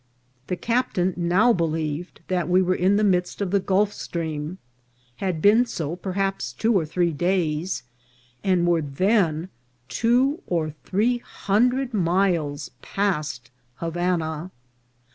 The 0.47 0.55
captain 0.55 1.13
now 1.15 1.53
believed 1.53 2.21
that 2.27 2.49
we 2.49 2.63
were 2.63 2.73
in 2.73 2.95
the 2.95 3.03
midst 3.03 3.39
of 3.39 3.51
the 3.51 3.59
Gulf 3.59 3.93
Stream, 3.93 4.57
had 5.17 5.43
been 5.43 5.63
so 5.67 5.95
perhaps 5.95 6.53
two 6.53 6.73
or 6.75 6.87
three 6.87 7.11
days, 7.13 7.83
and 8.43 8.65
were 8.65 8.81
then 8.81 9.49
two 9.89 10.41
or 10.47 10.71
three 10.85 11.19
hundred 11.19 11.93
miles 11.93 12.71
past 12.81 13.51
Havana. 13.75 14.49